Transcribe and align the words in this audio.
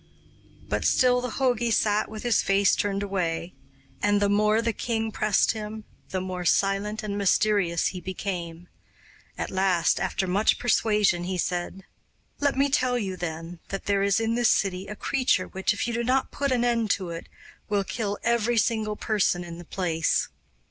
But 0.67 0.83
still 0.83 1.21
the 1.21 1.29
jogi 1.37 1.69
sat 1.69 2.09
with 2.09 2.23
his 2.23 2.41
face 2.41 2.75
turned 2.75 3.03
away, 3.03 3.53
and 4.01 4.19
the 4.19 4.29
more 4.29 4.59
the 4.59 4.73
king 4.73 5.11
pressed 5.11 5.51
him 5.51 5.83
the 6.09 6.19
more 6.19 6.43
silent 6.43 7.03
and 7.03 7.19
mysterious 7.19 7.89
he 7.89 8.01
became. 8.01 8.67
At 9.37 9.51
last, 9.51 9.99
after 9.99 10.25
much 10.25 10.57
persuasion, 10.57 11.25
he 11.25 11.37
said: 11.37 11.83
'Let 12.39 12.57
me 12.57 12.67
tell 12.67 12.97
you, 12.97 13.15
then, 13.15 13.59
that 13.69 13.85
there 13.85 14.01
is 14.01 14.19
in 14.19 14.33
this 14.33 14.49
city 14.49 14.87
a 14.87 14.95
creature 14.95 15.47
which, 15.47 15.71
if 15.71 15.85
you 15.87 15.93
do 15.93 16.03
not 16.03 16.31
put 16.31 16.51
an 16.51 16.65
end 16.65 16.89
to 16.97 17.11
it, 17.11 17.29
will 17.69 17.83
kill 17.83 18.17
every 18.23 18.57
single 18.57 18.95
person 18.95 19.43
in 19.43 19.59
the 19.59 19.65
place. 19.65 20.29